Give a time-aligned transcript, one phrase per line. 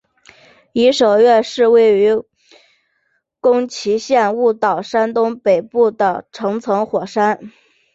[0.73, 2.25] 夷守岳是位在日本
[3.39, 7.51] 宫崎县雾岛山东北部的成层火山。